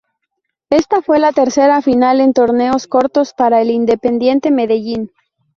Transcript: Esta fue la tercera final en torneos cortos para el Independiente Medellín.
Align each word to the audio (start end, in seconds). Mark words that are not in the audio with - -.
Esta 0.71 1.03
fue 1.03 1.19
la 1.19 1.31
tercera 1.31 1.83
final 1.83 2.21
en 2.21 2.33
torneos 2.33 2.87
cortos 2.87 3.33
para 3.35 3.61
el 3.61 3.69
Independiente 3.69 4.49
Medellín. 4.49 5.11